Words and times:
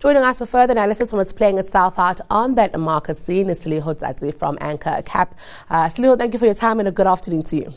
Joining 0.00 0.22
us 0.22 0.38
for 0.38 0.46
further 0.46 0.74
analysis 0.74 1.12
on 1.12 1.16
what's 1.16 1.32
playing 1.32 1.58
itself 1.58 1.98
out 1.98 2.20
on 2.30 2.54
that 2.54 2.78
market 2.78 3.16
scene 3.16 3.50
is 3.50 3.64
Seleho 3.64 3.98
Tsatsi 3.98 4.32
from 4.32 4.56
Anchor 4.60 5.02
Cap. 5.04 5.36
Uh, 5.68 5.86
Seleho, 5.88 6.16
thank 6.16 6.32
you 6.32 6.38
for 6.38 6.44
your 6.44 6.54
time 6.54 6.78
and 6.78 6.86
a 6.86 6.92
good 6.92 7.08
afternoon 7.08 7.42
to 7.42 7.56
you. 7.56 7.74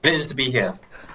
Pleasure 0.00 0.26
to 0.26 0.34
be 0.34 0.50
here. 0.50 0.72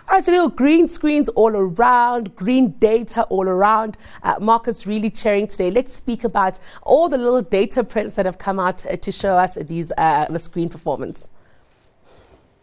All 0.08 0.16
right, 0.16 0.28
little 0.28 0.50
green 0.50 0.88
screens 0.88 1.30
all 1.30 1.56
around, 1.56 2.36
green 2.36 2.74
data 2.74 3.24
all 3.24 3.50
around. 3.50 3.98
Uh, 4.22 4.36
markets 4.40 4.86
really 4.86 5.10
cheering 5.10 5.48
today. 5.48 5.72
Let's 5.72 5.94
speak 5.94 6.24
about 6.24 6.60
all 6.84 7.10
the 7.10 7.18
little 7.18 7.42
data 7.42 7.84
prints 7.84 8.18
that 8.18 8.28
have 8.28 8.38
come 8.38 8.60
out 8.60 8.78
to 9.02 9.12
show 9.12 9.34
us 9.34 9.56
these 9.56 9.92
uh, 9.98 10.26
the 10.26 10.38
screen 10.38 10.70
performance. 10.70 11.28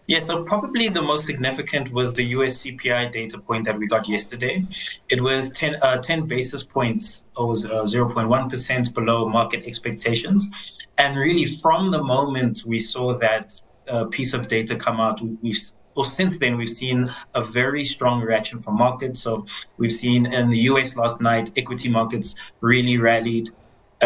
Yeah, 0.06 0.20
so 0.20 0.44
probably 0.44 0.88
the 0.88 1.02
most 1.02 1.26
significant 1.26 1.92
was 1.92 2.14
the 2.14 2.22
US 2.36 2.64
CPI 2.64 3.10
data 3.10 3.38
point 3.38 3.64
that 3.64 3.76
we 3.76 3.88
got 3.88 4.08
yesterday. 4.08 4.64
It 5.08 5.20
was 5.20 5.50
10, 5.50 5.76
uh, 5.82 5.96
10 5.98 6.26
basis 6.26 6.62
points, 6.62 7.24
or 7.36 7.48
was 7.48 7.66
uh, 7.66 7.82
0.1% 7.82 8.94
below 8.94 9.28
market 9.28 9.64
expectations. 9.66 10.80
And 10.96 11.16
really, 11.16 11.44
from 11.44 11.90
the 11.90 12.02
moment 12.02 12.62
we 12.64 12.78
saw 12.78 13.18
that 13.18 13.60
uh, 13.88 14.04
piece 14.04 14.32
of 14.32 14.46
data 14.46 14.76
come 14.76 15.00
out, 15.00 15.20
we've 15.42 15.58
well, 15.96 16.04
since 16.04 16.38
then, 16.38 16.58
we've 16.58 16.68
seen 16.68 17.10
a 17.34 17.40
very 17.40 17.82
strong 17.82 18.20
reaction 18.20 18.58
from 18.58 18.76
markets. 18.76 19.22
So 19.22 19.46
we've 19.78 19.90
seen 19.90 20.26
in 20.26 20.50
the 20.50 20.58
US 20.70 20.94
last 20.94 21.22
night, 21.22 21.50
equity 21.56 21.88
markets 21.88 22.34
really 22.60 22.98
rallied. 22.98 23.48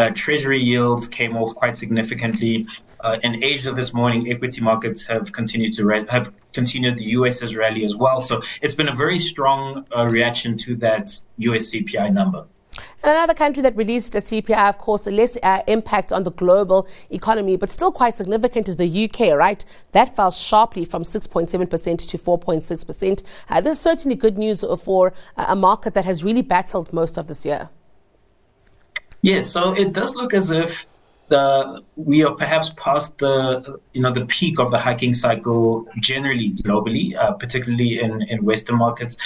Uh, 0.01 0.09
treasury 0.15 0.59
yields 0.59 1.07
came 1.07 1.37
off 1.37 1.53
quite 1.53 1.77
significantly. 1.77 2.65
Uh, 3.01 3.19
in 3.21 3.43
Asia 3.43 3.71
this 3.71 3.93
morning, 3.93 4.31
equity 4.31 4.59
markets 4.59 5.05
have 5.05 5.31
continued 5.31 5.75
to 5.75 5.87
have 6.09 6.33
continued 6.53 6.97
the 6.97 7.03
US's 7.19 7.55
rally 7.55 7.83
as 7.85 7.95
well. 7.95 8.19
So 8.19 8.41
it's 8.63 8.73
been 8.73 8.89
a 8.89 8.95
very 8.95 9.19
strong 9.19 9.85
uh, 9.95 10.07
reaction 10.07 10.57
to 10.57 10.75
that 10.77 11.11
US 11.37 11.71
CPI 11.71 12.11
number. 12.11 12.45
Another 13.03 13.35
country 13.35 13.61
that 13.61 13.75
released 13.75 14.15
a 14.15 14.17
CPI, 14.17 14.69
of 14.69 14.79
course, 14.79 15.05
less 15.05 15.37
uh, 15.43 15.61
impact 15.67 16.11
on 16.11 16.23
the 16.23 16.31
global 16.31 16.87
economy, 17.11 17.55
but 17.55 17.69
still 17.69 17.91
quite 17.91 18.17
significant 18.17 18.67
is 18.67 18.77
the 18.77 19.03
UK, 19.05 19.37
right? 19.37 19.63
That 19.91 20.15
fell 20.15 20.31
sharply 20.31 20.83
from 20.83 21.03
6.7% 21.03 22.07
to 22.09 22.17
4.6%. 22.17 23.23
Uh, 23.49 23.61
this 23.61 23.77
is 23.77 23.79
certainly 23.79 24.15
good 24.15 24.39
news 24.39 24.65
for 24.83 25.13
uh, 25.37 25.45
a 25.49 25.55
market 25.55 25.93
that 25.93 26.05
has 26.05 26.23
really 26.23 26.41
battled 26.41 26.91
most 26.91 27.19
of 27.19 27.27
this 27.27 27.45
year. 27.45 27.69
Yes, 29.21 29.49
so 29.51 29.73
it 29.73 29.93
does 29.93 30.15
look 30.15 30.33
as 30.33 30.51
if 30.51 30.87
the, 31.27 31.81
we 31.95 32.23
are 32.23 32.35
perhaps 32.35 32.71
past 32.75 33.19
the 33.19 33.79
you 33.93 34.01
know 34.01 34.11
the 34.11 34.25
peak 34.25 34.59
of 34.59 34.71
the 34.71 34.77
hiking 34.77 35.13
cycle 35.13 35.87
generally 35.99 36.51
globally, 36.51 37.15
uh, 37.15 37.31
particularly 37.33 37.99
in, 37.99 38.21
in 38.23 38.43
Western 38.43 38.77
markets 38.77 39.17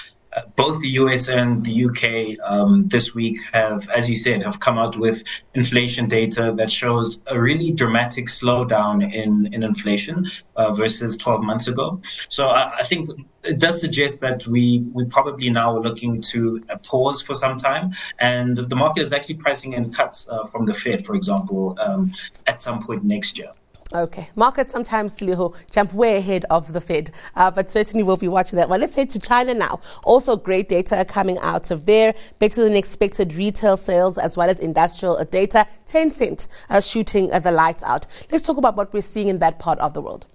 both 0.56 0.82
the 0.82 0.90
US 0.90 1.30
and 1.30 1.64
the 1.64 1.86
UK 1.86 2.40
um, 2.50 2.88
this 2.88 3.16
week 3.16 3.40
have, 3.54 3.90
as 3.90 4.10
you 4.10 4.16
said, 4.16 4.44
have 4.44 4.60
come 4.60 4.78
out 4.78 4.98
with 4.98 5.24
inflation 5.54 6.08
data 6.08 6.54
that 6.58 6.72
shows 6.72 7.22
a 7.28 7.40
really 7.40 7.72
dramatic 7.72 8.28
slowdown 8.28 9.02
in, 9.14 9.54
in 9.54 9.64
inflation 9.64 10.26
uh, 10.56 10.74
versus 10.74 11.18
12 11.18 11.42
months 11.42 11.68
ago. 11.68 12.02
So 12.28 12.50
I, 12.50 12.80
I, 12.80 12.84
think 12.84 13.08
it 13.44 13.60
does 13.60 13.80
suggest 13.80 14.20
that 14.22 14.46
we, 14.48 14.80
we 14.94 15.06
probably 15.06 15.50
now 15.50 15.76
are 15.76 15.82
looking 15.82 16.22
to 16.34 16.62
pause 16.84 17.22
for 17.22 17.34
some 17.34 17.56
time. 17.56 17.92
And 18.20 18.58
the 18.58 18.76
market 18.76 19.02
is 19.02 19.14
actually 19.14 19.36
pricing 19.36 19.74
in 19.74 19.92
cuts 19.92 20.28
uh, 20.30 20.46
from 20.48 20.66
the 20.66 20.74
Fed, 20.74 21.06
for 21.06 21.16
example, 21.16 21.78
um, 21.80 22.12
at 22.48 22.60
some 22.62 22.84
point 22.84 23.04
next 23.04 23.38
year. 23.38 23.52
Okay. 23.94 24.30
Markets 24.36 24.72
sometimes, 24.72 25.22
jump 25.72 25.94
way 25.94 26.18
ahead 26.18 26.44
of 26.50 26.74
the 26.74 26.82
Fed, 26.82 27.12
uh, 27.36 27.52
but 27.52 27.70
certainly 27.70 28.04
we'll 28.04 28.18
be 28.18 28.28
watching 28.28 28.58
that 28.58 28.68
one. 28.68 28.82
Let's 28.82 28.96
head 28.96 29.12
to 29.12 29.20
China 29.20 29.54
now. 29.54 29.80
Also, 30.04 30.36
great 30.36 30.68
data 30.70 31.06
coming 31.08 31.38
out 31.38 31.70
of 31.70 31.86
there. 31.86 32.16
Better 32.40 32.64
than 32.64 32.76
expected 32.76 33.36
retail 33.36 33.78
sales 33.78 34.18
as 34.18 34.36
well 34.36 34.50
as 34.50 34.60
industrial 34.60 35.24
data. 35.26 35.68
Tencent 35.86 36.48
uh, 36.70 36.82
shooting 36.82 37.32
uh, 37.32 37.40
the 37.40 37.52
lights 37.52 37.84
out. 37.84 38.08
Let's 38.32 38.44
talk 38.46 38.58
about 38.58 38.76
what 38.76 38.92
we're 38.92 39.02
seeing 39.02 39.28
in 39.28 39.38
that 39.40 39.60
part 39.60 39.78
of 39.80 39.94
the 39.94 40.02
world. 40.02 40.26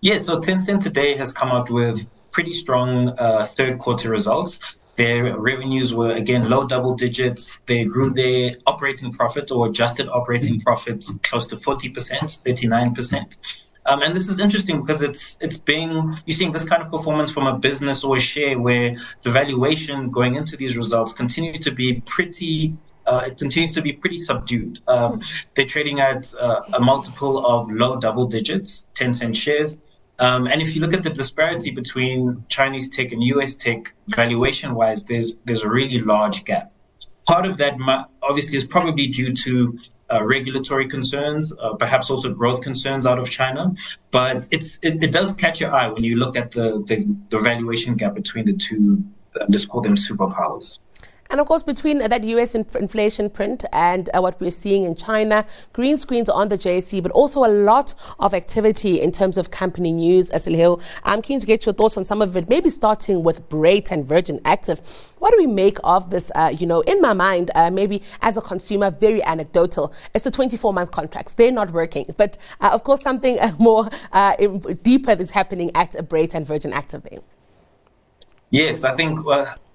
Yeah, 0.00 0.18
so 0.18 0.38
Tencent 0.38 0.82
today 0.82 1.14
has 1.16 1.32
come 1.32 1.50
out 1.50 1.70
with 1.70 2.06
pretty 2.30 2.52
strong 2.52 3.10
uh, 3.18 3.44
third 3.44 3.78
quarter 3.78 4.10
results. 4.10 4.78
Their 4.96 5.36
revenues 5.36 5.94
were 5.94 6.12
again 6.12 6.48
low 6.48 6.66
double 6.66 6.94
digits. 6.94 7.58
They 7.60 7.84
grew 7.84 8.10
their 8.10 8.52
operating 8.66 9.12
profit 9.12 9.50
or 9.50 9.68
adjusted 9.68 10.08
operating 10.08 10.60
profits 10.60 11.12
close 11.22 11.46
to 11.48 11.56
40%, 11.56 11.92
39%. 11.92 13.38
Um, 13.86 14.02
and 14.02 14.16
this 14.16 14.28
is 14.28 14.40
interesting 14.40 14.80
because 14.80 15.02
it's 15.02 15.36
it's 15.42 15.58
being 15.58 15.90
you're 16.24 16.34
seeing 16.34 16.52
this 16.52 16.64
kind 16.64 16.80
of 16.80 16.90
performance 16.90 17.30
from 17.30 17.46
a 17.46 17.58
business 17.58 18.02
or 18.02 18.16
a 18.16 18.20
share 18.20 18.58
where 18.58 18.94
the 19.22 19.30
valuation 19.30 20.10
going 20.10 20.36
into 20.36 20.56
these 20.56 20.76
results 20.76 21.12
continues 21.12 21.58
to 21.60 21.70
be 21.70 22.00
pretty 22.06 22.74
uh, 23.06 23.24
it 23.26 23.36
continues 23.36 23.72
to 23.72 23.82
be 23.82 23.92
pretty 23.92 24.16
subdued. 24.16 24.80
Um, 24.88 25.20
they're 25.54 25.66
trading 25.66 26.00
at 26.00 26.32
uh, 26.40 26.62
a 26.72 26.80
multiple 26.80 27.44
of 27.44 27.70
low 27.70 27.96
double 27.96 28.26
digits, 28.26 28.86
Tencent 28.94 29.36
shares. 29.36 29.76
Um, 30.18 30.46
and 30.46 30.62
if 30.62 30.74
you 30.74 30.80
look 30.80 30.94
at 30.94 31.02
the 31.02 31.10
disparity 31.10 31.70
between 31.70 32.44
Chinese 32.48 32.88
tech 32.88 33.12
and 33.12 33.22
US 33.24 33.54
tech 33.54 33.92
valuation 34.08 34.74
wise, 34.74 35.04
there's 35.04 35.34
there's 35.44 35.62
a 35.62 35.68
really 35.68 36.00
large 36.00 36.44
gap. 36.44 36.72
Part 37.26 37.46
of 37.46 37.56
that 37.56 37.74
obviously 38.22 38.56
is 38.56 38.64
probably 38.64 39.06
due 39.06 39.34
to 39.34 39.78
uh, 40.12 40.22
regulatory 40.22 40.86
concerns, 40.88 41.52
uh, 41.60 41.74
perhaps 41.74 42.10
also 42.10 42.32
growth 42.32 42.60
concerns 42.62 43.06
out 43.06 43.18
of 43.18 43.30
China. 43.30 43.74
But 44.10 44.46
it's 44.50 44.78
it, 44.82 45.02
it, 45.02 45.10
does 45.10 45.32
catch 45.32 45.60
your 45.60 45.74
eye 45.74 45.88
when 45.88 46.04
you 46.04 46.18
look 46.18 46.36
at 46.36 46.52
the, 46.52 46.84
the, 46.86 47.16
the 47.30 47.38
valuation 47.38 47.96
gap 47.96 48.14
between 48.14 48.44
the 48.44 48.52
two. 48.52 49.02
Let's 49.48 49.64
call 49.64 49.80
them 49.80 49.94
superpowers. 49.94 50.78
And 51.30 51.40
of 51.40 51.46
course, 51.46 51.62
between 51.62 51.98
that 51.98 52.22
US 52.22 52.54
inf- 52.54 52.76
inflation 52.76 53.30
print 53.30 53.64
and 53.72 54.10
uh, 54.14 54.20
what 54.20 54.40
we're 54.40 54.50
seeing 54.50 54.84
in 54.84 54.94
China, 54.94 55.46
green 55.72 55.96
screens 55.96 56.28
on 56.28 56.48
the 56.48 56.56
JSE, 56.56 57.02
but 57.02 57.12
also 57.12 57.44
a 57.44 57.48
lot 57.48 57.94
of 58.20 58.34
activity 58.34 59.00
in 59.00 59.10
terms 59.10 59.38
of 59.38 59.50
company 59.50 59.90
news. 59.90 60.30
Asilhill, 60.30 60.82
I'm 61.02 61.22
keen 61.22 61.40
to 61.40 61.46
get 61.46 61.64
your 61.66 61.72
thoughts 61.72 61.96
on 61.96 62.04
some 62.04 62.20
of 62.20 62.36
it, 62.36 62.48
maybe 62.48 62.70
starting 62.70 63.22
with 63.22 63.48
Brait 63.48 63.90
and 63.90 64.06
Virgin 64.06 64.40
Active. 64.44 64.80
What 65.18 65.30
do 65.30 65.38
we 65.38 65.46
make 65.46 65.78
of 65.82 66.10
this? 66.10 66.30
Uh, 66.34 66.54
you 66.56 66.66
know, 66.66 66.82
in 66.82 67.00
my 67.00 67.14
mind, 67.14 67.50
uh, 67.54 67.70
maybe 67.70 68.02
as 68.20 68.36
a 68.36 68.42
consumer, 68.42 68.90
very 68.90 69.22
anecdotal. 69.22 69.94
It's 70.14 70.24
the 70.24 70.30
24 70.30 70.72
month 70.74 70.90
contracts. 70.90 71.34
They're 71.34 71.50
not 71.50 71.72
working. 71.72 72.14
But 72.16 72.36
uh, 72.60 72.70
of 72.72 72.84
course, 72.84 73.00
something 73.00 73.40
uh, 73.40 73.52
more 73.58 73.88
uh, 74.12 74.36
deeper 74.82 75.12
is 75.12 75.30
happening 75.30 75.70
at 75.74 75.92
Brait 76.08 76.34
and 76.34 76.46
Virgin 76.46 76.72
Active. 76.72 77.06
Yes, 78.50 78.84
I 78.84 78.94
think 78.94 79.18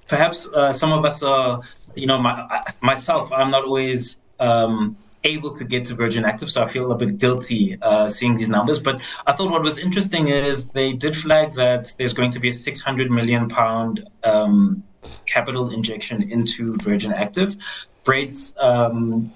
perhaps 0.10 0.50
uh, 0.50 0.74
some 0.74 0.92
of 0.92 1.06
us 1.06 1.24
are, 1.24 1.62
you 1.96 2.08
know, 2.08 2.18
my, 2.18 2.62
myself, 2.82 3.32
I'm 3.32 3.52
not 3.52 3.64
always 3.64 4.20
um, 4.40 4.98
able 5.24 5.52
to 5.52 5.64
get 5.64 5.86
to 5.86 5.96
Virgin 5.96 6.26
Active, 6.26 6.52
so 6.52 6.64
I 6.64 6.68
feel 6.68 6.92
a 6.92 6.98
bit 6.98 7.18
guilty 7.18 7.78
uh, 7.82 8.10
seeing 8.10 8.38
these 8.38 8.50
numbers. 8.50 8.80
But 8.80 9.02
I 9.28 9.32
thought 9.32 9.52
what 9.52 9.62
was 9.62 9.78
interesting 9.78 10.28
is 10.28 10.70
they 10.70 10.94
did 10.94 11.16
flag 11.16 11.54
that 11.54 11.94
there's 11.98 12.14
going 12.14 12.32
to 12.32 12.40
be 12.40 12.50
a 12.50 12.54
600 12.54 13.12
million 13.12 13.48
pound 13.48 14.10
um, 14.24 14.84
capital 15.26 15.70
injection 15.70 16.30
into 16.30 16.76
Virgin 16.78 17.14
Active. 17.14 17.56
Brait's 18.04 18.56
um, 18.60 19.32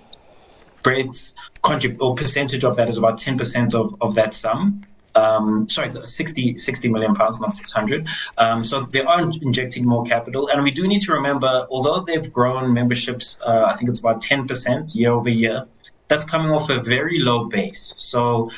Brait's 0.81 1.33
contrib- 1.63 2.01
or 2.01 2.15
percentage 2.15 2.65
of 2.65 2.75
that 2.75 2.89
is 2.89 2.97
about 2.97 3.17
10% 3.17 3.73
of, 3.73 3.95
of 4.01 4.15
that 4.15 4.33
sum 4.33 4.85
um, 5.15 5.67
sorry, 5.69 5.91
60, 5.91 6.57
60 6.57 6.89
million 6.89 7.15
pounds, 7.15 7.39
not 7.39 7.53
600. 7.53 8.07
Um, 8.37 8.63
so 8.63 8.81
they 8.91 9.01
are 9.01 9.21
injecting 9.21 9.85
more 9.85 10.03
capital. 10.03 10.47
And 10.47 10.63
we 10.63 10.71
do 10.71 10.87
need 10.87 11.01
to 11.01 11.13
remember, 11.13 11.67
although 11.69 12.01
they've 12.01 12.31
grown 12.31 12.73
memberships, 12.73 13.39
uh, 13.45 13.65
I 13.65 13.75
think 13.75 13.89
it's 13.89 13.99
about 13.99 14.21
10% 14.21 14.95
year 14.95 15.11
over 15.11 15.29
year, 15.29 15.65
that's 16.07 16.25
coming 16.25 16.51
off 16.51 16.69
a 16.69 16.81
very 16.81 17.19
low 17.19 17.45
base. 17.45 17.93
So 17.97 18.51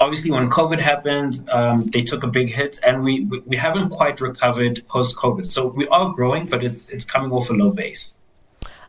obviously 0.00 0.30
when 0.30 0.50
COVID 0.50 0.78
happened, 0.78 1.48
um, 1.50 1.86
they 1.86 2.02
took 2.02 2.22
a 2.22 2.28
big 2.28 2.50
hit 2.50 2.80
and 2.86 3.02
we, 3.02 3.24
we 3.46 3.56
haven't 3.56 3.90
quite 3.90 4.20
recovered 4.20 4.80
post 4.86 5.16
COVID. 5.16 5.46
So 5.46 5.68
we 5.68 5.86
are 5.88 6.12
growing, 6.12 6.46
but 6.46 6.64
it's, 6.64 6.88
it's 6.88 7.04
coming 7.04 7.32
off 7.32 7.50
a 7.50 7.52
low 7.52 7.70
base 7.70 8.14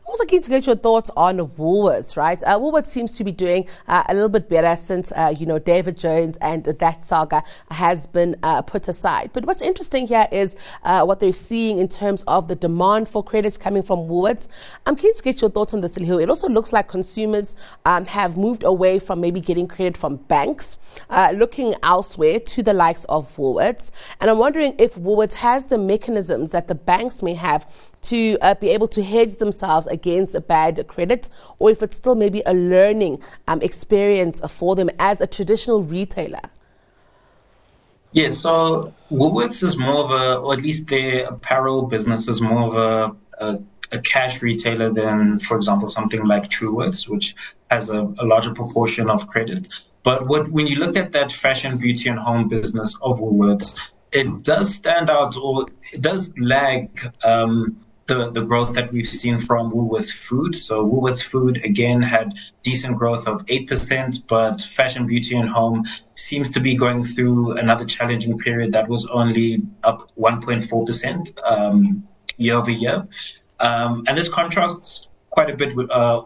also 0.10 0.26
keen 0.26 0.42
to 0.42 0.50
get 0.50 0.66
your 0.66 0.76
thoughts 0.76 1.10
on 1.16 1.38
Woolworths, 1.38 2.18
right? 2.18 2.42
Uh, 2.44 2.58
Woolworths 2.60 2.88
seems 2.88 3.14
to 3.14 3.24
be 3.24 3.32
doing 3.32 3.68
uh, 3.88 4.04
a 4.10 4.14
little 4.14 4.30
bit 4.30 4.50
better 4.50 4.76
since, 4.76 5.12
uh, 5.12 5.34
you 5.38 5.46
know, 5.46 5.60
David 5.60 5.98
Jones 5.98 6.38
and 6.42 6.64
that 6.66 7.06
saga 7.06 7.44
has 7.72 8.08
been 8.08 8.36
uh, 8.44 8.62
put 8.62 8.88
aside. 8.88 9.32
But 9.34 9.46
what's 9.46 9.62
interesting 9.62 10.08
here 10.08 10.28
is 10.32 10.56
uh, 10.84 11.04
what 11.04 11.20
they're 11.20 11.32
seeing 11.34 11.80
in 11.80 11.88
terms 11.88 12.24
of 12.24 12.48
the 12.48 12.56
demand 12.56 13.08
for 13.08 13.24
credits 13.24 13.58
coming 13.58 13.84
from 13.84 14.00
Woolworths. 14.00 14.48
I'm 14.86 14.96
keen 14.96 15.14
to 15.14 15.24
get 15.24 15.42
your 15.42 15.50
thoughts 15.50 15.74
on 15.74 15.82
this. 15.82 15.98
It 15.98 16.30
also 16.30 16.50
looks 16.50 16.74
like 16.74 16.88
consumers 16.88 17.56
um, 17.86 18.06
have 18.06 18.38
moved 18.38 18.64
away 18.64 19.00
from 19.00 19.22
maybe 19.22 19.40
getting 19.42 19.68
credit 19.68 19.98
from 19.98 20.18
banks, 20.18 20.80
uh, 21.10 21.34
looking 21.36 21.76
elsewhere 21.84 22.40
to 22.40 22.64
the 22.64 22.74
likes 22.74 23.04
of 23.06 23.36
Woolworths. 23.38 23.92
And 24.20 24.30
I'm 24.30 24.38
wondering 24.38 24.76
if 24.80 24.96
Woolworths 24.96 25.36
has 25.36 25.66
the 25.66 25.78
mechanisms 25.78 26.52
that 26.52 26.68
the 26.68 26.76
banks 26.76 27.22
may 27.22 27.34
have 27.36 27.70
to 28.04 28.38
uh, 28.42 28.56
be 28.56 28.70
able 28.70 28.88
to 28.88 29.04
hedge 29.04 29.36
themselves 29.36 29.88
against 29.88 30.36
a 30.36 30.42
bad 30.42 30.88
credit, 30.88 31.30
or 31.60 31.70
if 31.72 31.82
it's 31.82 31.96
still 31.96 32.16
maybe 32.16 32.42
a 32.46 32.54
learning 32.54 33.22
um, 33.48 33.62
experience 33.62 34.42
for 34.50 34.76
them 34.76 34.90
as 35.00 35.22
a 35.22 35.28
traditional 35.28 35.84
retailer? 35.84 36.42
Yes, 38.12 38.38
so 38.38 38.94
Woolworths 39.12 39.64
is 39.64 39.78
more 39.78 40.04
of 40.06 40.12
a, 40.12 40.36
or 40.38 40.54
at 40.54 40.62
least 40.62 40.90
their 40.90 41.28
apparel 41.28 41.84
business 41.84 42.28
is 42.28 42.42
more 42.42 42.64
of 42.64 42.76
a, 42.76 43.46
a 43.46 43.60
a 43.92 44.00
cash 44.00 44.42
retailer 44.42 44.92
than, 44.92 45.40
for 45.40 45.58
example, 45.58 45.88
something 45.88 46.26
like 46.26 46.44
Truworths, 46.44 47.08
which 47.08 47.36
has 47.72 47.90
a, 47.90 48.02
a 48.20 48.26
larger 48.26 48.54
proportion 48.54 49.10
of 49.10 49.28
credit. 49.28 49.68
But 50.04 50.28
what, 50.28 50.50
when 50.50 50.68
you 50.68 50.78
look 50.78 50.96
at 50.96 51.12
that 51.14 51.32
fashion, 51.32 51.78
beauty, 51.78 52.10
and 52.10 52.20
home 52.20 52.48
business 52.48 52.98
of 53.02 53.20
Woolworths, 53.20 53.76
it 54.12 54.44
does 54.44 54.74
stand 54.74 55.10
out 55.10 55.38
or 55.38 55.68
it 55.94 56.02
does 56.02 56.34
lag 56.40 56.90
um, 57.24 57.78
the, 58.10 58.30
the 58.32 58.42
growth 58.42 58.74
that 58.74 58.92
we've 58.92 59.08
seen 59.08 59.40
from 59.40 59.72
Woolworths 59.72 60.14
Food. 60.14 60.54
So 60.56 60.86
Woolworths 60.86 61.24
Food 61.24 61.62
again 61.64 62.02
had 62.02 62.34
decent 62.62 62.98
growth 62.98 63.28
of 63.28 63.46
8%, 63.46 64.28
but 64.28 64.60
fashion, 64.60 65.08
beauty 65.08 65.38
and 65.38 65.50
home 65.50 65.84
seems 66.16 66.50
to 66.52 66.60
be 66.60 66.76
going 66.76 67.02
through 67.04 67.54
another 67.54 67.86
challenging 67.86 68.38
period 68.38 68.74
that 68.74 68.90
was 68.90 69.06
only 69.08 69.62
up 69.84 70.12
1.4% 70.18 71.50
um, 71.50 72.08
year 72.38 72.56
over 72.56 72.72
year. 72.72 73.08
Um, 73.62 74.04
and 74.08 74.18
this 74.18 74.28
contrasts 74.28 75.08
quite 75.30 75.50
a 75.50 75.56
bit 75.56 75.76
with 75.76 75.90
uh, 75.90 76.24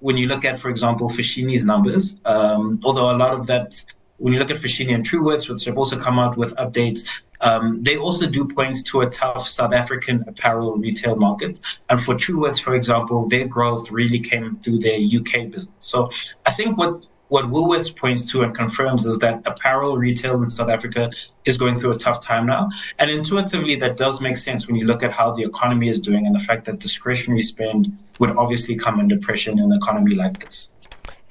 when 0.00 0.16
you 0.16 0.26
look 0.26 0.44
at, 0.44 0.58
for 0.58 0.68
example, 0.68 1.08
Foschini's 1.08 1.64
numbers, 1.64 2.20
um, 2.24 2.80
although 2.82 3.10
a 3.14 3.16
lot 3.16 3.32
of 3.32 3.46
that 3.46 3.82
when 4.22 4.32
you 4.32 4.38
look 4.38 4.50
at 4.52 4.56
Foschini 4.56 4.94
and 4.94 5.04
Truworths, 5.04 5.50
which 5.50 5.64
have 5.64 5.76
also 5.76 5.98
come 5.98 6.16
out 6.18 6.36
with 6.36 6.54
updates, 6.54 7.00
um, 7.42 7.82
they 7.82 7.96
also 7.96 8.26
do 8.26 8.46
point 8.46 8.86
to 8.86 9.00
a 9.02 9.10
tough 9.10 9.48
South 9.48 9.72
African 9.72 10.24
apparel 10.26 10.76
retail 10.76 11.16
market. 11.16 11.60
And 11.90 12.00
for 12.00 12.14
Truworths, 12.14 12.62
for 12.62 12.74
example, 12.74 13.28
their 13.28 13.46
growth 13.46 13.90
really 13.90 14.20
came 14.20 14.56
through 14.58 14.78
their 14.78 14.98
UK 14.98 15.50
business. 15.50 15.72
So 15.80 16.10
I 16.46 16.52
think 16.52 16.78
what 16.78 17.04
what 17.32 17.46
Woolworths 17.46 17.96
points 17.96 18.30
to 18.30 18.42
and 18.42 18.54
confirms 18.54 19.06
is 19.06 19.18
that 19.20 19.40
apparel 19.46 19.96
retail 19.96 20.42
in 20.42 20.50
South 20.50 20.68
Africa 20.68 21.10
is 21.46 21.56
going 21.56 21.74
through 21.74 21.92
a 21.92 21.96
tough 21.96 22.20
time 22.20 22.44
now. 22.44 22.68
And 22.98 23.10
intuitively, 23.10 23.74
that 23.76 23.96
does 23.96 24.20
make 24.20 24.36
sense 24.36 24.66
when 24.66 24.76
you 24.76 24.84
look 24.84 25.02
at 25.02 25.14
how 25.14 25.32
the 25.32 25.42
economy 25.42 25.88
is 25.88 25.98
doing 25.98 26.26
and 26.26 26.34
the 26.34 26.38
fact 26.40 26.66
that 26.66 26.78
discretionary 26.78 27.40
spend 27.40 27.96
would 28.18 28.36
obviously 28.36 28.76
come 28.76 29.00
under 29.00 29.16
pressure 29.16 29.50
in 29.50 29.60
an 29.60 29.72
economy 29.72 30.14
like 30.14 30.44
this. 30.44 30.68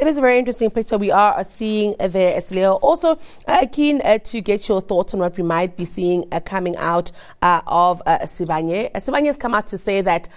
It 0.02 0.08
is 0.08 0.18
a 0.18 0.22
very 0.22 0.40
interesting 0.40 0.72
picture 0.72 0.98
we 0.98 1.12
are 1.12 1.44
seeing 1.44 1.96
there 2.00 2.36
as 2.36 2.50
Leo. 2.50 2.74
Also, 2.78 3.20
uh, 3.48 3.68
keen 3.72 4.02
uh, 4.04 4.18
to 4.18 4.42
get 4.42 4.68
your 4.68 4.82
thoughts 4.82 5.14
on 5.14 5.20
what 5.20 5.38
we 5.38 5.44
might 5.44 5.78
be 5.78 5.86
seeing 5.86 6.26
uh, 6.32 6.40
coming 6.40 6.76
out 6.78 7.12
of 7.44 8.02
uh, 8.08 8.18
Sibanye. 8.24 8.92
Sibanye 8.94 9.28
has 9.28 9.38
come 9.38 9.54
out 9.54 9.68
to 9.68 9.78
say 9.78 10.02
that 10.02 10.28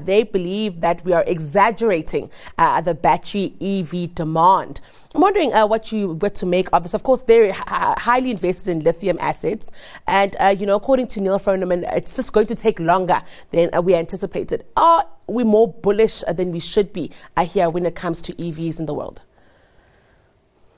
they 0.00 0.24
believe 0.24 0.80
that 0.80 1.04
we 1.04 1.12
are 1.12 1.22
exaggerating 1.28 2.30
the 2.58 2.98
battery 3.00 3.54
EV 3.60 4.12
demand. 4.12 4.80
I'm 5.14 5.20
wondering 5.20 5.52
uh, 5.52 5.66
what 5.66 5.92
you 5.92 6.14
were 6.14 6.30
to 6.30 6.46
make 6.46 6.68
of 6.72 6.82
this. 6.82 6.94
Of 6.94 7.02
course, 7.02 7.22
they're 7.22 7.50
h- 7.50 7.56
highly 7.58 8.30
invested 8.30 8.70
in 8.70 8.80
lithium 8.80 9.18
assets, 9.20 9.70
and 10.06 10.34
uh, 10.40 10.56
you 10.58 10.64
know, 10.64 10.74
according 10.74 11.08
to 11.08 11.20
Neal 11.20 11.38
Froneman, 11.38 11.84
it's 11.94 12.16
just 12.16 12.32
going 12.32 12.46
to 12.46 12.54
take 12.54 12.80
longer 12.80 13.20
than 13.50 13.68
uh, 13.74 13.82
we 13.82 13.94
anticipated. 13.94 14.64
Are 14.74 15.06
we 15.32 15.44
more 15.44 15.72
bullish 15.72 16.22
than 16.32 16.52
we 16.52 16.60
should 16.60 16.92
be 16.92 17.10
uh, 17.36 17.44
here 17.44 17.68
when 17.70 17.86
it 17.86 17.94
comes 17.94 18.22
to 18.22 18.32
EVs 18.34 18.78
in 18.78 18.86
the 18.86 18.94
world? 18.94 19.22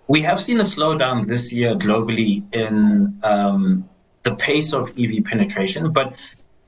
We 0.06 0.23
have 0.23 0.41
seen 0.41 0.61
a 0.61 0.65
slowdown 0.65 1.27
this 1.27 1.53
year 1.53 1.75
globally 1.75 2.43
in 2.55 3.19
um, 3.23 3.89
the 4.23 4.35
pace 4.35 4.75
of 4.75 4.93
EV 4.99 5.25
penetration, 5.25 5.93
but 5.93 6.15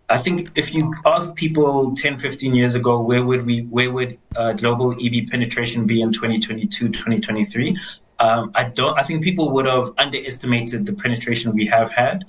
I 0.09 0.19
think 0.19 0.53
if 0.55 0.73
you 0.73 0.95
ask 1.05 1.35
people 1.35 1.95
10, 1.95 2.19
15 2.19 2.55
years 2.55 2.77
ago, 2.77 3.01
where 3.01 3.25
would 3.25 3.45
we, 3.45 3.63
where 3.63 3.91
would 3.91 4.19
uh, 4.37 4.53
global 4.53 4.93
EV 4.93 5.27
penetration 5.27 5.87
be 5.87 6.01
in 6.01 6.13
2022, 6.13 6.89
2023? 6.89 7.77
Um, 8.19 8.53
I 8.55 8.65
don't. 8.65 8.99
I 8.99 9.03
think 9.03 9.23
people 9.23 9.51
would 9.53 9.67
have 9.67 9.91
underestimated 9.99 10.87
the 10.87 10.95
penetration 10.95 11.53
we 11.53 11.67
have 11.67 11.91
had. 11.91 12.25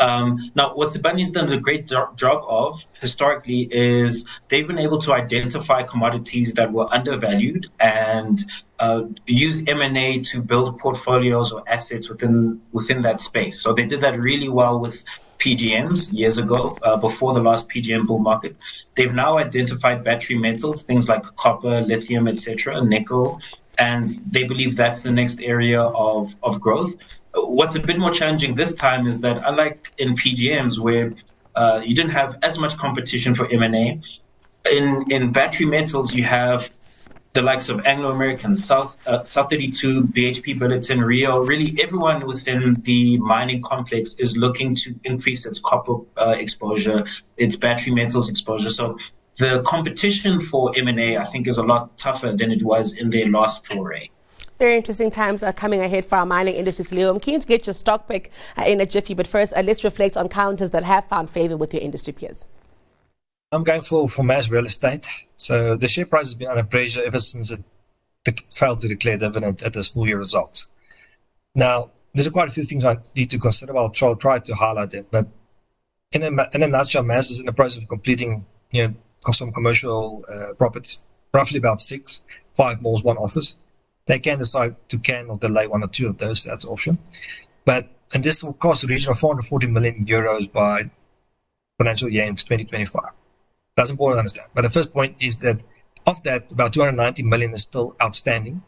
Um, 0.00 0.38
now, 0.54 0.74
what 0.74 0.88
Sibanye's 0.88 1.30
done 1.30 1.52
a 1.52 1.60
great 1.60 1.86
job 1.86 2.44
of 2.48 2.86
historically 3.00 3.68
is 3.70 4.26
they've 4.48 4.66
been 4.66 4.78
able 4.78 4.98
to 4.98 5.12
identify 5.12 5.82
commodities 5.82 6.54
that 6.54 6.72
were 6.72 6.92
undervalued 6.92 7.68
and 7.78 8.38
uh, 8.78 9.02
use 9.26 9.62
M 9.68 9.82
and 9.82 9.96
A 9.96 10.20
to 10.20 10.42
build 10.42 10.78
portfolios 10.78 11.52
or 11.52 11.62
assets 11.68 12.08
within 12.08 12.60
within 12.72 13.02
that 13.02 13.20
space. 13.20 13.60
So 13.60 13.74
they 13.74 13.84
did 13.84 14.00
that 14.00 14.18
really 14.18 14.48
well 14.48 14.80
with 14.80 15.04
PGMs 15.40 16.12
years 16.12 16.38
ago, 16.38 16.78
uh, 16.82 16.96
before 16.96 17.32
the 17.32 17.40
last 17.40 17.68
PGM 17.68 18.06
bull 18.06 18.18
market. 18.18 18.56
They've 18.94 19.12
now 19.12 19.38
identified 19.38 20.04
battery 20.04 20.38
metals, 20.38 20.82
things 20.82 21.08
like 21.08 21.22
copper, 21.36 21.80
lithium, 21.80 22.28
etc., 22.28 22.84
nickel, 22.84 23.40
and 23.78 24.08
they 24.30 24.44
believe 24.44 24.76
that's 24.76 25.02
the 25.02 25.10
next 25.10 25.40
area 25.40 25.82
of, 25.82 26.36
of 26.42 26.60
growth. 26.60 26.94
What's 27.34 27.74
a 27.74 27.80
bit 27.80 27.98
more 27.98 28.10
challenging 28.10 28.54
this 28.54 28.74
time 28.74 29.06
is 29.06 29.20
that, 29.22 29.40
unlike 29.44 29.92
in 29.98 30.14
PGMs, 30.14 30.78
where 30.78 31.14
uh, 31.54 31.80
you 31.84 31.94
didn't 31.94 32.12
have 32.12 32.38
as 32.42 32.58
much 32.58 32.76
competition 32.76 33.34
for 33.34 33.50
M&A, 33.50 34.00
in, 34.70 35.04
in 35.10 35.32
battery 35.32 35.66
metals, 35.66 36.14
you 36.14 36.24
have 36.24 36.70
the 37.32 37.42
likes 37.42 37.68
of 37.68 37.80
Anglo 37.86 38.10
American, 38.10 38.56
South 38.56 38.96
uh, 39.06 39.22
South 39.22 39.50
32, 39.50 40.02
BHP 40.04 40.58
Billiton, 40.58 41.04
Rio, 41.04 41.38
really 41.38 41.76
everyone 41.80 42.26
within 42.26 42.74
the 42.82 43.18
mining 43.18 43.62
complex 43.62 44.14
is 44.14 44.36
looking 44.36 44.74
to 44.76 44.98
increase 45.04 45.46
its 45.46 45.60
copper 45.60 45.96
uh, 46.16 46.30
exposure, 46.30 47.04
its 47.36 47.56
battery 47.56 47.92
metals 47.92 48.28
exposure. 48.28 48.70
So 48.70 48.98
the 49.36 49.62
competition 49.62 50.40
for 50.40 50.72
M&A, 50.76 51.16
I 51.16 51.24
think, 51.24 51.46
is 51.46 51.58
a 51.58 51.62
lot 51.62 51.96
tougher 51.96 52.32
than 52.32 52.50
it 52.50 52.64
was 52.64 52.94
in 52.94 53.10
their 53.10 53.28
last 53.28 53.64
foray. 53.64 54.10
Very 54.58 54.76
interesting 54.76 55.10
times 55.10 55.42
are 55.42 55.54
coming 55.54 55.80
ahead 55.80 56.04
for 56.04 56.18
our 56.18 56.26
mining 56.26 56.56
industries, 56.56 56.92
Leo. 56.92 57.10
I'm 57.10 57.20
keen 57.20 57.40
to 57.40 57.46
get 57.46 57.66
your 57.66 57.72
stock 57.72 58.06
pick 58.08 58.30
uh, 58.58 58.64
in 58.66 58.80
a 58.80 58.86
jiffy, 58.86 59.14
but 59.14 59.26
first, 59.26 59.54
uh, 59.56 59.62
let's 59.62 59.84
reflect 59.84 60.18
on 60.18 60.28
counters 60.28 60.70
that 60.72 60.82
have 60.82 61.06
found 61.06 61.30
favor 61.30 61.56
with 61.56 61.72
your 61.72 61.82
industry 61.82 62.12
peers. 62.12 62.46
I'm 63.52 63.64
going 63.64 63.82
for, 63.82 64.08
for 64.08 64.22
MAS 64.22 64.50
Real 64.50 64.64
Estate. 64.64 65.06
So 65.34 65.76
the 65.76 65.88
share 65.88 66.06
price 66.06 66.26
has 66.26 66.34
been 66.34 66.48
under 66.48 66.62
pressure 66.62 67.02
ever 67.04 67.18
since 67.18 67.50
it 67.50 67.64
failed 68.50 68.80
to 68.80 68.88
declare 68.88 69.18
dividend 69.18 69.62
at 69.62 69.76
its 69.76 69.88
full 69.88 70.06
year 70.06 70.18
results. 70.18 70.66
Now, 71.54 71.90
there's 72.14 72.28
quite 72.28 72.48
a 72.48 72.52
few 72.52 72.64
things 72.64 72.84
I 72.84 72.98
need 73.16 73.30
to 73.30 73.38
consider. 73.38 73.76
I'll 73.76 73.90
try, 73.90 74.38
to 74.38 74.54
highlight 74.54 74.90
them. 74.90 75.06
But 75.10 75.26
in 76.12 76.22
a, 76.22 76.48
in 76.54 76.62
a 76.62 76.68
nutshell, 76.68 77.02
MAS 77.02 77.30
is 77.30 77.40
in 77.40 77.46
the 77.46 77.52
process 77.52 77.82
of 77.82 77.88
completing 77.88 78.46
you 78.70 78.88
know, 78.88 78.94
some 79.32 79.52
commercial 79.52 80.24
uh, 80.28 80.54
properties, 80.54 81.02
roughly 81.34 81.58
about 81.58 81.80
six, 81.80 82.22
five 82.54 82.80
malls, 82.82 83.02
one 83.02 83.16
office. 83.16 83.58
They 84.06 84.20
can 84.20 84.38
decide 84.38 84.76
to 84.90 84.98
can 84.98 85.26
or 85.26 85.38
delay 85.38 85.66
one 85.66 85.82
or 85.82 85.88
two 85.88 86.08
of 86.08 86.18
those. 86.18 86.44
That's 86.44 86.64
an 86.64 86.70
option. 86.70 86.98
But 87.64 87.88
and 88.12 88.24
this 88.24 88.42
will 88.42 88.54
cost 88.54 88.82
the 88.82 88.88
region 88.88 89.10
of 89.10 89.18
440 89.18 89.68
million 89.68 90.04
euros 90.04 90.50
by 90.50 90.90
financial 91.78 92.08
year 92.08 92.24
in 92.24 92.34
2025. 92.34 93.10
That's 93.76 93.90
important 93.90 94.16
to 94.16 94.20
understand. 94.20 94.48
But 94.54 94.62
the 94.62 94.70
first 94.70 94.92
point 94.92 95.16
is 95.20 95.38
that 95.38 95.60
of 96.06 96.22
that, 96.24 96.52
about 96.52 96.72
290 96.72 97.22
million 97.22 97.52
is 97.52 97.62
still 97.62 97.96
outstanding. 98.02 98.62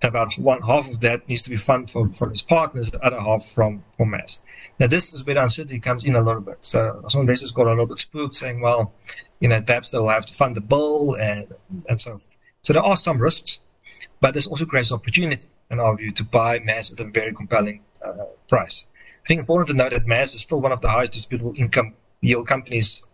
And 0.00 0.08
about 0.08 0.34
one 0.34 0.62
half 0.62 0.90
of 0.90 1.00
that 1.00 1.28
needs 1.28 1.42
to 1.42 1.50
be 1.50 1.56
funded 1.56 1.90
from, 1.90 2.10
from 2.10 2.30
his 2.30 2.42
partners, 2.42 2.90
the 2.90 3.00
other 3.04 3.20
half 3.20 3.44
from, 3.44 3.84
from 3.96 4.10
MAS. 4.10 4.42
Now, 4.80 4.88
this 4.88 5.14
is 5.14 5.24
where 5.24 5.34
the 5.34 5.42
uncertainty 5.42 5.78
comes 5.78 6.04
in 6.04 6.16
a 6.16 6.22
little 6.22 6.40
bit. 6.40 6.58
So 6.64 7.04
some 7.08 7.20
investors 7.20 7.52
got 7.52 7.68
a 7.68 7.70
little 7.70 7.86
bit 7.86 8.00
spooked 8.00 8.34
saying, 8.34 8.60
well, 8.60 8.92
you 9.38 9.48
know, 9.48 9.62
perhaps 9.62 9.92
they'll 9.92 10.08
have 10.08 10.26
to 10.26 10.34
fund 10.34 10.56
the 10.56 10.60
bill 10.60 11.14
and, 11.14 11.54
and 11.88 12.00
so 12.00 12.12
forth. 12.12 12.36
So 12.62 12.72
there 12.72 12.82
are 12.82 12.96
some 12.96 13.20
risks, 13.20 13.60
but 14.20 14.34
there's 14.34 14.46
also 14.46 14.64
great 14.64 14.90
opportunity, 14.90 15.46
in 15.70 15.78
our 15.78 15.96
view, 15.96 16.10
to 16.12 16.24
buy 16.24 16.58
MAS 16.58 16.92
at 16.92 16.98
a 17.00 17.04
very 17.04 17.32
compelling 17.32 17.82
uh, 18.04 18.24
price. 18.48 18.88
I 19.24 19.28
think 19.28 19.40
important 19.40 19.68
to 19.68 19.76
note 19.76 19.92
that 19.92 20.06
MAS 20.06 20.34
is 20.34 20.40
still 20.40 20.60
one 20.60 20.72
of 20.72 20.80
the 20.80 20.88
highest 20.88 21.12
distributable 21.12 21.56
income 21.56 21.94
yield 22.20 22.48
companies 22.48 23.06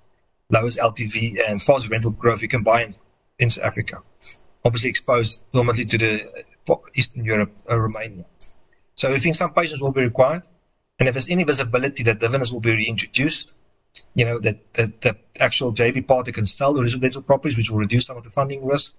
lowest 0.50 0.78
LTV 0.78 1.38
and 1.46 1.60
fast 1.62 1.90
rental 1.90 2.10
growth 2.10 2.42
you 2.42 2.48
can 2.48 2.62
buy 2.62 2.84
in, 2.84 2.92
in 3.38 3.50
South 3.50 3.64
Africa. 3.64 4.02
Obviously 4.64 4.90
exposed 4.90 5.50
predominantly 5.50 5.84
to 5.84 5.98
the 5.98 6.44
Eastern 6.94 7.24
Europe, 7.24 7.54
uh, 7.70 7.76
Romania. 7.76 8.24
So 8.94 9.10
we 9.12 9.18
think 9.18 9.36
some 9.36 9.52
patience 9.52 9.80
will 9.80 9.92
be 9.92 10.02
required. 10.02 10.42
And 10.98 11.08
if 11.08 11.14
there's 11.14 11.30
any 11.30 11.44
visibility 11.44 12.02
that 12.02 12.18
dividends 12.18 12.52
will 12.52 12.60
be 12.60 12.72
reintroduced, 12.72 13.54
you 14.14 14.24
know, 14.24 14.38
that, 14.40 14.74
that 14.74 15.00
the 15.00 15.16
actual 15.38 15.72
JV 15.72 16.06
party 16.06 16.32
can 16.32 16.46
sell 16.46 16.74
the 16.74 16.82
residential 16.82 17.22
properties, 17.22 17.56
which 17.56 17.70
will 17.70 17.78
reduce 17.78 18.06
some 18.06 18.16
of 18.16 18.24
the 18.24 18.30
funding 18.30 18.64
risk, 18.66 18.96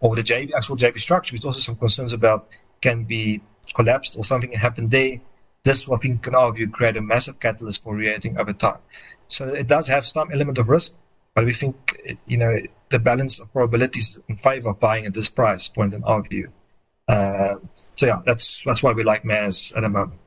or 0.00 0.14
the 0.14 0.22
JV, 0.22 0.52
actual 0.52 0.76
JV 0.76 0.98
structure, 1.00 1.34
which 1.34 1.44
also 1.44 1.60
some 1.60 1.76
concerns 1.76 2.12
about 2.12 2.48
can 2.80 3.04
be 3.04 3.40
collapsed 3.74 4.16
or 4.16 4.24
something 4.24 4.50
can 4.50 4.60
happen 4.60 4.88
there. 4.88 5.20
This, 5.64 5.90
I 5.90 5.96
think, 5.96 6.22
can 6.22 6.34
argue 6.34 6.68
create 6.68 6.96
a 6.96 7.02
massive 7.02 7.38
catalyst 7.38 7.82
for 7.82 7.94
reacting 7.94 8.38
over 8.38 8.52
time. 8.52 8.78
So 9.28 9.48
it 9.48 9.66
does 9.66 9.88
have 9.88 10.06
some 10.06 10.32
element 10.32 10.58
of 10.58 10.68
risk, 10.68 10.96
but 11.34 11.44
we 11.44 11.52
think, 11.52 12.18
you 12.26 12.36
know, 12.36 12.58
the 12.88 12.98
balance 12.98 13.38
of 13.38 13.52
probabilities 13.52 14.18
in 14.28 14.36
favor 14.36 14.70
of 14.70 14.80
buying 14.80 15.06
at 15.06 15.14
this 15.14 15.28
price 15.28 15.68
point 15.68 15.94
in 15.94 16.02
our 16.04 16.22
view. 16.22 16.50
Uh, 17.08 17.56
so 17.96 18.06
yeah, 18.06 18.22
that's 18.24 18.62
that's 18.64 18.82
why 18.82 18.92
we 18.92 19.02
like 19.02 19.24
MAS 19.24 19.72
at 19.76 19.82
the 19.82 19.88
moment. 19.88 20.18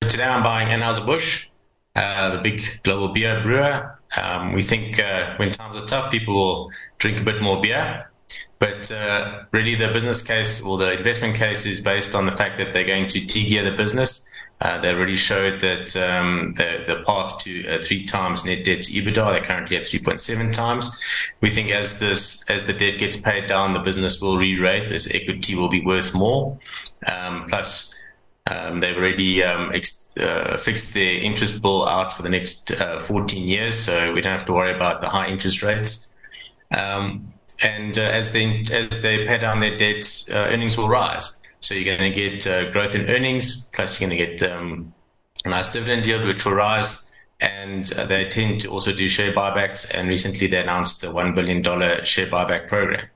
Today 0.00 0.24
I'm 0.24 0.42
buying 0.42 0.68
Anheuser-Busch, 0.68 1.48
uh, 1.94 2.36
the 2.36 2.38
big 2.38 2.60
global 2.82 3.08
beer 3.08 3.40
brewer. 3.42 3.98
Um, 4.16 4.52
we 4.52 4.62
think 4.62 4.98
uh, 4.98 5.36
when 5.36 5.52
times 5.52 5.78
are 5.78 5.86
tough, 5.86 6.10
people 6.10 6.34
will 6.34 6.70
drink 6.98 7.20
a 7.20 7.24
bit 7.24 7.40
more 7.40 7.60
beer. 7.60 8.10
But 8.62 8.92
uh, 8.92 9.42
really, 9.50 9.74
the 9.74 9.88
business 9.88 10.22
case 10.22 10.62
or 10.62 10.78
the 10.78 10.92
investment 10.92 11.34
case 11.34 11.66
is 11.66 11.80
based 11.80 12.14
on 12.14 12.26
the 12.26 12.30
fact 12.30 12.58
that 12.58 12.72
they're 12.72 12.86
going 12.86 13.08
to 13.08 13.18
de-gear 13.18 13.64
the 13.68 13.76
business 13.76 14.28
Uh, 14.60 14.80
they 14.80 14.90
already 14.94 15.16
showed 15.16 15.60
that 15.60 15.96
um, 15.96 16.54
the, 16.56 16.84
the 16.86 17.02
path 17.04 17.40
to 17.40 17.66
uh, 17.66 17.78
three 17.78 18.04
times 18.04 18.44
net 18.44 18.62
debt 18.64 18.82
to 18.82 18.92
EBITDA. 18.92 19.32
They're 19.32 19.44
currently 19.44 19.76
at 19.76 19.82
3.7 19.82 20.52
times. 20.52 20.96
We 21.40 21.50
think 21.50 21.70
as 21.70 21.98
this 21.98 22.48
as 22.48 22.62
the 22.68 22.72
debt 22.72 23.00
gets 23.00 23.16
paid 23.16 23.48
down, 23.48 23.72
the 23.72 23.80
business 23.80 24.20
will 24.20 24.38
re-rate. 24.38 24.88
This 24.88 25.12
equity 25.12 25.56
will 25.56 25.68
be 25.68 25.84
worth 25.84 26.14
more. 26.14 26.56
Um, 27.04 27.46
plus, 27.48 27.98
um, 28.46 28.78
they've 28.78 28.96
already 28.96 29.42
um, 29.42 29.72
ex- 29.74 30.16
uh, 30.16 30.56
fixed 30.56 30.94
their 30.94 31.16
interest 31.16 31.60
bill 31.60 31.88
out 31.88 32.12
for 32.12 32.22
the 32.22 32.30
next 32.30 32.70
uh, 32.70 33.00
14 33.00 33.48
years, 33.48 33.74
so 33.74 34.12
we 34.12 34.20
don't 34.20 34.38
have 34.38 34.46
to 34.46 34.52
worry 34.52 34.72
about 34.72 35.00
the 35.00 35.08
high 35.08 35.26
interest 35.26 35.64
rates. 35.64 36.14
Um, 36.70 37.32
and 37.60 37.98
uh, 37.98 38.02
as 38.02 38.32
they 38.32 38.64
as 38.70 39.02
they 39.02 39.26
pay 39.26 39.38
down 39.38 39.60
their 39.60 39.76
debts, 39.76 40.30
uh, 40.30 40.48
earnings 40.50 40.76
will 40.76 40.88
rise. 40.88 41.40
So 41.60 41.74
you're 41.74 41.96
going 41.96 42.12
to 42.12 42.28
get 42.28 42.46
uh, 42.46 42.70
growth 42.70 42.94
in 42.94 43.08
earnings, 43.08 43.70
plus 43.72 44.00
you're 44.00 44.08
going 44.10 44.18
to 44.18 44.26
get 44.26 44.50
um, 44.50 44.92
a 45.44 45.48
nice 45.48 45.68
dividend 45.68 46.06
yield, 46.06 46.26
which 46.26 46.44
will 46.44 46.54
rise. 46.54 47.08
And 47.40 47.92
uh, 47.94 48.04
they 48.04 48.24
tend 48.24 48.60
to 48.62 48.70
also 48.70 48.92
do 48.92 49.08
share 49.08 49.32
buybacks. 49.32 49.88
And 49.94 50.08
recently 50.08 50.48
they 50.48 50.60
announced 50.60 51.00
the 51.00 51.08
$1 51.08 51.34
billion 51.34 51.62
share 52.04 52.26
buyback 52.26 52.68
program. 52.68 53.06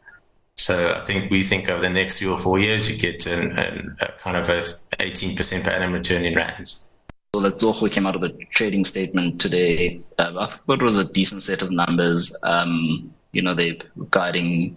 So 0.57 0.95
I 0.95 1.05
think 1.05 1.31
we 1.31 1.43
think 1.43 1.69
over 1.69 1.81
the 1.81 1.91
next 1.91 2.19
three 2.19 2.29
or 2.29 2.39
four 2.39 2.59
years, 2.59 2.89
you 2.89 2.97
get 2.97 3.27
an, 3.27 3.59
an, 3.59 3.97
a 4.01 4.13
kind 4.13 4.37
of 4.37 4.49
a 4.49 4.63
18% 5.01 5.65
per 5.65 5.71
annum 5.71 5.93
return 5.93 6.25
in 6.25 6.35
rands. 6.35 6.89
So 7.35 7.43
Letsogo 7.43 7.91
came 7.91 8.07
out 8.07 8.17
of 8.17 8.23
a 8.23 8.31
trading 8.55 8.85
statement 8.85 9.41
today. 9.41 10.01
I 10.19 10.47
thought 10.47 10.81
it 10.81 10.85
was 10.85 10.99
a 10.99 11.13
decent 11.13 11.43
set 11.43 11.63
of 11.63 11.71
numbers. 11.71 12.37
Um, 12.43 13.13
you 13.37 13.43
know, 13.43 13.55
they're 13.55 13.77
guiding 14.11 14.77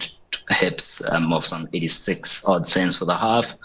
HEPS 0.49 1.09
um, 1.11 1.31
of 1.31 1.45
some 1.45 1.67
86 1.73 2.45
odd 2.47 2.67
cents 2.67 2.97
for 2.97 3.05
the 3.05 3.17
half. 3.17 3.55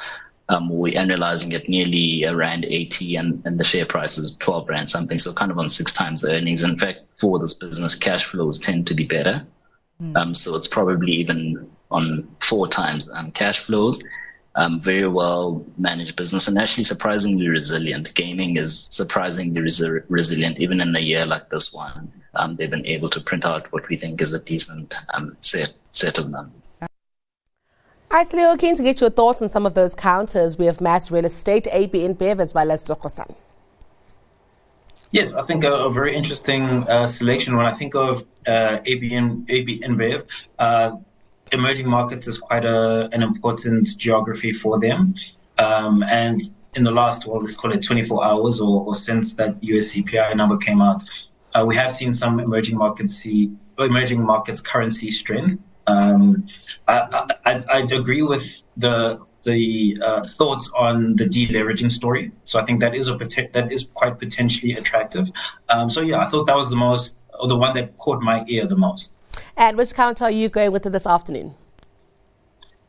Um, 0.49 0.69
we're 0.69 0.99
analyzing 0.99 1.53
it 1.53 1.69
nearly 1.69 2.25
around 2.27 2.65
80 2.67 3.17
and, 3.17 3.43
and 3.47 3.59
the 3.59 3.65
share 3.65 3.87
price 3.87 4.19
is 4.19 4.37
12 4.37 4.69
rand 4.69 4.91
something. 4.91 5.19
So 5.19 5.33
kind 5.33 5.51
of 5.51 5.59
on 5.59 5.71
six 5.71 5.93
times 5.93 6.25
earnings. 6.25 6.63
In 6.63 6.79
fact, 6.79 7.01
for 7.17 7.39
this 7.39 7.55
business, 7.55 7.95
cash 7.95 8.27
flows 8.27 8.61
tend 8.61 8.87
to 8.87 8.95
be 8.95 9.05
better. 9.05 9.47
Mm. 10.01 10.17
Um, 10.17 10.35
so 10.35 10.55
it's 10.55 10.69
probably 10.69 11.13
even 11.13 11.69
on 11.91 12.29
four 12.41 12.69
times 12.69 13.11
um, 13.15 13.33
cash 13.33 13.61
flows. 13.61 14.03
Um, 14.57 14.81
very 14.81 15.09
well 15.09 15.65
managed 15.79 16.15
business 16.15 16.47
and 16.47 16.57
actually 16.59 16.85
surprisingly 16.85 17.49
resilient. 17.49 18.15
Gaming 18.15 18.57
is 18.57 18.87
surprisingly 18.91 19.61
resi- 19.61 20.05
resilient, 20.09 20.61
even 20.61 20.81
in 20.81 20.95
a 20.95 21.01
year 21.01 21.27
like 21.27 21.51
this 21.51 21.73
one. 21.73 22.13
Um, 22.37 22.57
they've 22.57 22.71
been 22.71 22.87
able 22.87 23.09
to 23.11 23.21
print 23.21 23.45
out 23.45 23.71
what 23.73 23.89
we 23.89 23.97
think 23.97 24.21
is 24.21 24.35
a 24.35 24.43
decent 24.43 24.95
um, 25.15 25.37
set 25.41 25.75
set 25.91 26.19
of 26.19 26.31
numbers. 26.31 26.79
All 26.81 26.89
right, 28.11 28.33
Leo, 28.33 28.57
keen 28.57 28.77
to 28.77 28.83
get 28.83 29.01
your 29.01 29.11
thoughts 29.11 29.43
on 29.43 29.49
some 29.49 29.67
of 29.67 29.75
those 29.75 29.95
counters. 29.95 30.57
We 30.57 30.67
have 30.67 30.81
MAS 30.81 31.11
Real 31.11 31.25
Estate, 31.25 31.67
AB 31.71 31.99
InBev, 32.07 32.41
as 32.41 32.55
well 32.55 32.71
as 32.71 32.87
Tsogo 32.87 33.11
Sun. 33.11 33.35
Yes, 35.11 35.35
I 35.35 35.43
think 35.47 35.65
a, 35.65 35.73
a 35.73 35.91
very 35.91 36.15
interesting 36.15 36.65
uh, 36.89 37.07
selection. 37.07 37.57
When 37.57 37.67
I 37.67 37.73
think 37.73 37.95
of 37.95 38.25
uh, 38.47 38.79
ABN, 38.87 39.49
AB 39.49 39.81
InBev, 39.81 40.47
uh, 40.59 40.97
emerging 41.53 41.89
markets 41.89 42.27
is 42.27 42.39
quite 42.39 42.65
a, 42.65 43.09
an 43.13 43.23
important 43.23 43.89
geography 43.97 44.53
for 44.53 44.79
them. 44.79 45.15
Um, 45.59 46.03
and 46.03 46.41
in 46.75 46.85
the 46.85 46.91
last, 46.91 47.27
well, 47.27 47.41
let's 47.41 47.57
call 47.57 47.73
it 47.73 47.83
24 47.83 48.25
hours 48.25 48.61
or, 48.61 48.85
or 48.87 48.95
since 48.95 49.35
that 49.35 49.57
US 49.63 49.95
CPI 49.95 50.37
number 50.37 50.57
came 50.57 50.83
out, 50.83 51.05
uh, 51.55 51.65
we 51.65 51.77
have 51.77 51.93
seen 51.93 52.13
some 52.13 52.41
emerging 52.41 52.77
markets 52.77 53.15
see 53.15 53.51
emerging 53.79 54.25
markets 54.25 54.61
currency 54.61 55.11
strength. 55.11 55.63
Um, 55.87 56.47
I, 56.89 57.29
I, 57.45 57.63
I, 57.71 57.79
agree 57.81 58.23
with 58.23 58.63
the 58.77 59.21
the 59.43 59.99
uh, 60.03 60.23
thoughts 60.25 60.71
on 60.77 61.17
the 61.17 61.25
deleveraging 61.25 61.91
story. 61.91 62.33
So 62.45 62.59
I 62.59 62.65
think 62.65 62.81
that 62.81 62.95
is 62.95 63.09
a 63.09 63.17
that 63.53 63.69
is 63.71 63.89
quite 63.93 64.19
potentially 64.19 64.73
attractive. 64.73 65.31
Um, 65.69 65.91
so 65.91 66.01
yeah, 66.01 66.21
I 66.21 66.27
thought 66.27 66.47
that 66.47 66.57
was 66.57 66.71
the 66.71 66.77
most 66.77 67.27
or 67.39 67.49
the 67.49 67.57
one 67.57 67.75
that 67.75 67.97
caught 67.99 68.23
my 68.23 68.45
ear 68.49 68.67
the 68.67 68.77
most. 68.77 69.19
And 69.57 69.77
which 69.77 69.95
counter 69.95 70.25
are 70.25 70.31
you 70.31 70.49
going 70.49 70.73
with 70.73 70.85
this 70.85 71.07
afternoon? 71.07 71.55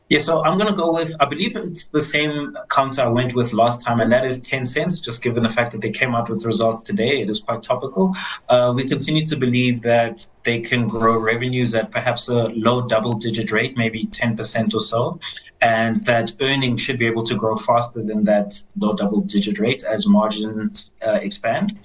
Yeah, 0.08 0.18
so 0.18 0.44
I'm 0.44 0.56
going 0.56 0.70
to 0.70 0.76
go 0.76 0.94
with, 0.94 1.16
I 1.18 1.24
believe 1.24 1.56
it's 1.56 1.86
the 1.86 2.00
same 2.00 2.56
counter 2.70 3.02
I 3.02 3.08
went 3.08 3.34
with 3.34 3.52
last 3.52 3.84
time, 3.84 3.98
and 3.98 4.12
that 4.12 4.24
is 4.24 4.40
Tencent, 4.40 5.02
just 5.02 5.20
given 5.20 5.42
the 5.42 5.48
fact 5.48 5.72
that 5.72 5.80
they 5.80 5.90
came 5.90 6.14
out 6.14 6.30
with 6.30 6.46
results 6.46 6.80
today. 6.80 7.22
It 7.22 7.28
is 7.28 7.40
quite 7.40 7.64
topical. 7.64 8.14
Uh, 8.48 8.72
we 8.76 8.86
continue 8.86 9.26
to 9.26 9.36
believe 9.36 9.82
that 9.82 10.24
they 10.44 10.60
can 10.60 10.86
grow 10.86 11.18
revenues 11.18 11.74
at 11.74 11.90
perhaps 11.90 12.28
a 12.28 12.44
low 12.50 12.86
double 12.86 13.14
digit 13.14 13.50
rate, 13.50 13.76
maybe 13.76 14.06
10% 14.06 14.74
or 14.74 14.80
so, 14.80 15.18
and 15.60 15.96
that 16.06 16.32
earnings 16.40 16.80
should 16.80 17.00
be 17.00 17.06
able 17.08 17.24
to 17.24 17.34
grow 17.34 17.56
faster 17.56 18.00
than 18.00 18.22
that 18.24 18.54
low 18.78 18.94
double 18.94 19.22
digit 19.22 19.58
rate 19.58 19.82
as 19.82 20.06
margins 20.06 20.92
uh, 21.04 21.14
expand. 21.14 21.76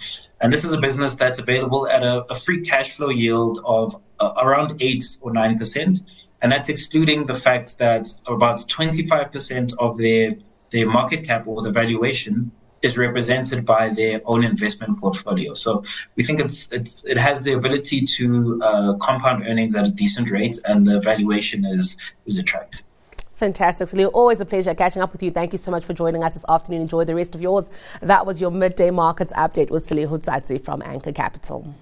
And 0.41 0.53
this 0.53 0.63
is 0.63 0.73
a 0.73 0.79
business 0.79 1.15
that's 1.15 1.39
available 1.39 1.87
at 1.87 2.03
a, 2.03 2.23
a 2.29 2.35
free 2.35 2.63
cash 2.63 2.91
flow 2.91 3.09
yield 3.09 3.61
of 3.65 3.99
uh, 4.19 4.33
around 4.37 4.79
8 4.79 5.17
or 5.21 5.31
9%. 5.31 6.01
And 6.41 6.51
that's 6.51 6.69
excluding 6.69 7.25
the 7.25 7.35
fact 7.35 7.77
that 7.77 8.07
about 8.27 8.57
25% 8.57 9.73
of 9.79 9.97
their, 9.97 10.35
their 10.71 10.87
market 10.87 11.23
cap 11.23 11.47
or 11.47 11.61
the 11.61 11.71
valuation 11.71 12.51
is 12.81 12.97
represented 12.97 13.65
by 13.65 13.89
their 13.89 14.19
own 14.25 14.43
investment 14.43 14.99
portfolio. 14.99 15.53
So 15.53 15.83
we 16.15 16.23
think 16.23 16.39
it's, 16.39 16.71
it's 16.71 17.05
it 17.05 17.17
has 17.17 17.43
the 17.43 17.53
ability 17.53 18.01
to 18.01 18.59
uh, 18.63 18.93
compound 18.95 19.45
earnings 19.47 19.75
at 19.75 19.87
a 19.87 19.91
decent 19.91 20.31
rate, 20.31 20.59
and 20.65 20.87
the 20.87 20.99
valuation 20.99 21.65
is 21.65 21.97
is 22.25 22.39
attractive. 22.39 22.83
Fantastic. 23.35 23.87
Salil, 23.87 24.11
always 24.13 24.39
a 24.39 24.45
pleasure 24.45 24.75
catching 24.75 25.01
up 25.01 25.11
with 25.11 25.23
you. 25.23 25.31
Thank 25.31 25.51
you 25.51 25.57
so 25.57 25.71
much 25.71 25.83
for 25.83 25.93
joining 25.93 26.23
us 26.23 26.33
this 26.33 26.45
afternoon. 26.47 26.81
Enjoy 26.81 27.05
the 27.05 27.15
rest 27.15 27.33
of 27.33 27.41
yours. 27.41 27.71
That 28.01 28.25
was 28.25 28.39
your 28.39 28.51
midday 28.51 28.91
markets 28.91 29.33
update 29.33 29.71
with 29.71 29.87
Salil 29.87 30.07
Hudzadze 30.09 30.63
from 30.63 30.83
Anchor 30.83 31.11
Capital. 31.11 31.73